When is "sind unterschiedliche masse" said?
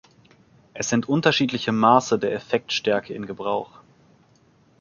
0.89-2.17